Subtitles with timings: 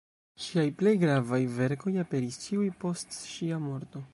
[0.45, 4.07] Ŝiaj plej gravaj verkoj aperis ĉiuj post ŝia morto.